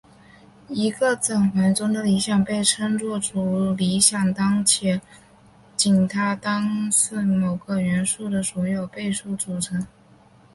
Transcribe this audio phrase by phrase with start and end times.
[0.67, 4.99] 一个整环中的理想被称作主理想当且
[5.77, 9.85] 仅当它是由某个元素的所有倍数组成。